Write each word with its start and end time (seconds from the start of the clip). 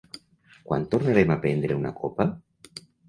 Quan 0.69 0.87
tornarem 0.95 1.33
a 1.35 1.37
prendre 1.45 1.77
una 1.83 1.93
copa? 2.01 2.27